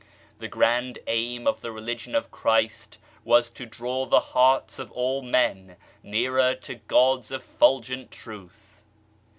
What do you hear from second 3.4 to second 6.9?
to draw the hearts of all men nearer to